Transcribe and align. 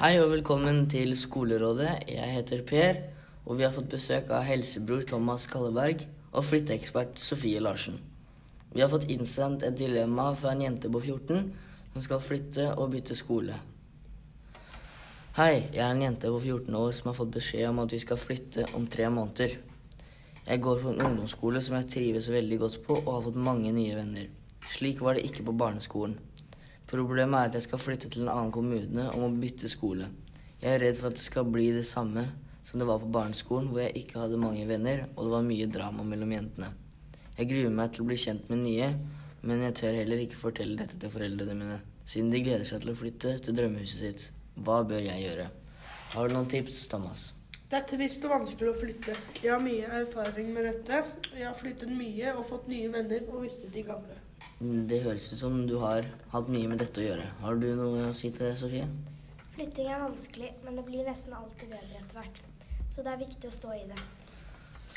Hei 0.00 0.14
og 0.16 0.30
velkommen 0.30 0.86
til 0.88 1.10
Skolerådet. 1.12 2.06
Jeg 2.08 2.32
heter 2.32 2.62
Per, 2.64 3.00
og 3.44 3.58
vi 3.58 3.66
har 3.66 3.72
fått 3.74 3.90
besøk 3.92 4.30
av 4.32 4.46
helsebror 4.48 5.02
Thomas 5.04 5.44
Kalleberg 5.52 6.06
og 6.30 6.46
flytteekspert 6.48 7.20
Sofie 7.20 7.60
Larsen. 7.60 7.98
Vi 8.72 8.80
har 8.80 8.88
fått 8.88 9.04
innsendt 9.12 9.66
et 9.68 9.76
dilemma 9.76 10.30
fra 10.40 10.54
en 10.54 10.62
jente 10.64 10.88
på 10.88 11.02
14 11.02 11.42
som 11.92 12.06
skal 12.06 12.24
flytte 12.24 12.70
og 12.78 12.94
bytte 12.94 13.18
skole. 13.20 13.58
Hei, 15.36 15.66
jeg 15.68 15.84
er 15.84 15.92
en 15.92 16.02
jente 16.06 16.32
på 16.32 16.40
14 16.46 16.80
år 16.80 16.96
som 16.96 17.12
har 17.12 17.20
fått 17.20 17.36
beskjed 17.36 17.68
om 17.68 17.84
at 17.84 17.92
vi 17.92 18.00
skal 18.00 18.24
flytte 18.24 18.70
om 18.80 18.88
tre 18.88 19.12
måneder. 19.12 19.58
Jeg 20.46 20.64
går 20.64 20.80
på 20.80 20.94
en 20.94 21.04
ungdomsskole 21.10 21.60
som 21.60 21.76
jeg 21.76 21.92
trives 21.98 22.32
veldig 22.32 22.62
godt 22.64 22.80
på 22.88 23.02
og 23.02 23.12
har 23.18 23.28
fått 23.28 23.44
mange 23.52 23.76
nye 23.76 24.00
venner. 24.00 24.32
Slik 24.64 25.04
var 25.04 25.20
det 25.20 25.28
ikke 25.28 25.44
på 25.50 25.58
barneskolen. 25.60 26.16
Problemet 26.90 27.38
er 27.38 27.50
at 27.50 27.54
jeg 27.54 27.68
skal 27.68 27.78
flytte 27.78 28.08
til 28.10 28.24
en 28.24 28.32
annen 28.32 28.50
kommune 28.54 29.04
og 29.12 29.20
må 29.22 29.28
bytte 29.38 29.70
skole. 29.70 30.08
Jeg 30.58 30.74
er 30.74 30.82
redd 30.82 30.98
for 30.98 31.10
at 31.10 31.18
det 31.20 31.22
skal 31.22 31.46
bli 31.46 31.68
det 31.76 31.86
samme 31.86 32.24
som 32.66 32.82
det 32.82 32.88
var 32.88 32.98
på 32.98 33.12
barneskolen, 33.14 33.70
hvor 33.70 33.84
jeg 33.84 34.02
ikke 34.02 34.18
hadde 34.18 34.40
mange 34.42 34.66
venner, 34.68 35.06
og 35.14 35.24
det 35.24 35.32
var 35.36 35.46
mye 35.46 35.68
drama 35.70 36.04
mellom 36.04 36.34
jentene. 36.34 36.72
Jeg 37.38 37.48
gruer 37.52 37.72
meg 37.78 37.94
til 37.94 38.04
å 38.04 38.08
bli 38.10 38.18
kjent 38.20 38.50
med 38.50 38.64
nye, 38.66 38.90
men 39.46 39.64
jeg 39.64 39.78
tør 39.78 39.96
heller 40.02 40.26
ikke 40.26 40.42
fortelle 40.42 40.76
dette 40.82 40.98
til 41.00 41.14
foreldrene 41.14 41.56
mine, 41.56 41.80
siden 42.04 42.34
de 42.34 42.42
gleder 42.44 42.66
seg 42.68 42.82
til 42.82 42.92
å 42.92 42.98
flytte 42.98 43.38
til 43.46 43.56
drømmehuset 43.56 44.02
sitt. 44.02 44.26
Hva 44.60 44.82
bør 44.84 45.06
jeg 45.06 45.24
gjøre? 45.28 45.46
Har 46.12 46.26
du 46.26 46.34
noen 46.34 46.50
tips, 46.50 46.88
Thomas? 46.90 47.30
Det 47.70 47.78
er 47.78 47.84
trist 47.86 48.24
og 48.26 48.32
vanskelig 48.32 48.72
å 48.72 48.74
flytte. 48.74 49.12
Jeg 49.44 49.52
har 49.52 49.60
mye 49.62 49.86
erfaring 50.00 50.48
med 50.50 50.64
dette. 50.66 51.04
Jeg 51.36 51.46
har 51.46 51.54
flyttet 51.54 51.92
mye 51.94 52.32
og 52.34 52.42
fått 52.48 52.66
nye 52.70 52.88
venner 52.90 53.28
og 53.30 53.44
mistet 53.44 53.70
de 53.74 53.84
gamle. 53.86 54.16
Mm, 54.58 54.88
Det 54.90 55.02
høres 55.04 55.28
ut 55.32 55.38
som 55.38 55.60
du 55.68 55.76
har 55.78 56.08
hatt 56.32 56.48
mye 56.50 56.66
med 56.66 56.80
dette 56.82 56.98
å 56.98 57.04
gjøre. 57.04 57.28
Har 57.44 57.60
du 57.62 57.68
noe 57.78 58.08
å 58.08 58.14
si 58.16 58.30
til 58.34 58.48
det, 58.48 58.56
Sofie? 58.58 58.88
Flytting 59.54 59.86
er 59.86 60.02
vanskelig, 60.02 60.48
men 60.64 60.80
det 60.80 60.84
blir 60.88 61.06
nesten 61.06 61.36
alltid 61.36 61.70
bedre 61.70 62.00
etter 62.00 62.18
hvert. 62.18 62.40
Så 62.90 63.04
det 63.06 63.12
er 63.12 63.20
viktig 63.22 63.46
å 63.46 63.54
stå 63.54 63.76
i 63.76 63.84
det. 63.92 64.00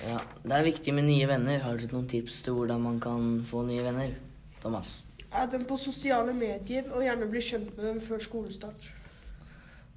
Ja, 0.02 0.22
Det 0.42 0.56
er 0.58 0.66
viktig 0.66 0.94
med 0.98 1.06
nye 1.06 1.28
venner. 1.30 1.60
Har 1.62 1.78
du 1.78 1.86
noen 1.92 2.08
tips 2.10 2.42
til 2.42 2.58
hvordan 2.58 2.82
man 2.82 3.00
kan 3.00 3.44
få 3.46 3.62
nye 3.68 3.84
venner? 3.86 4.16
Thomas? 4.64 5.04
Er 5.32 5.46
dem 5.46 5.66
på 5.70 5.78
sosiale 5.78 6.34
medier 6.34 6.90
og 6.90 7.06
gjerne 7.06 7.30
bli 7.30 7.42
kjent 7.42 7.78
med 7.78 7.86
dem 7.86 8.02
før 8.02 8.20
skolestart. 8.26 8.90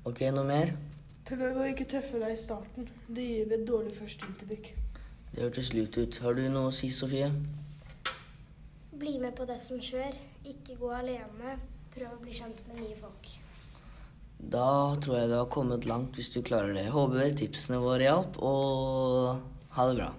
Ok, 0.04 0.20
noe 0.36 0.44
mer? 0.44 0.74
Prøv 1.26 1.56
å 1.58 1.64
ikke 1.66 1.88
tøffe 1.90 2.20
deg 2.22 2.36
i 2.36 2.38
starten. 2.38 2.86
Det 3.10 3.24
gir 3.24 3.54
et 3.56 3.64
dårlig 3.66 3.94
førsteinntrykk. 3.96 4.68
Det 5.32 5.42
hørtes 5.42 5.72
lurt 5.74 5.96
ut. 5.98 6.18
Har 6.22 6.36
du 6.38 6.44
noe 6.46 6.70
å 6.70 6.74
si, 6.74 6.92
Sofie? 6.94 7.32
Bli 8.96 9.16
med 9.18 9.34
på 9.34 9.46
det 9.48 9.58
som 9.64 9.80
skjer. 9.82 10.14
Ikke 10.46 10.76
gå 10.78 10.92
alene. 10.94 11.56
Prøv 11.96 12.14
å 12.14 12.20
bli 12.22 12.36
kjent 12.36 12.62
med 12.68 12.78
nye 12.84 12.94
folk. 13.00 13.32
Da 14.38 14.68
tror 15.02 15.18
jeg 15.18 15.32
du 15.32 15.34
har 15.40 15.50
kommet 15.50 15.88
langt 15.88 16.14
hvis 16.14 16.30
du 16.30 16.38
klarer 16.46 16.76
det. 16.76 16.86
Håper 16.94 17.34
tipsene 17.40 17.82
våre 17.82 18.06
hjalp, 18.06 18.38
og 18.38 19.74
ha 19.74 19.88
det 19.90 19.98
bra. 19.98 20.12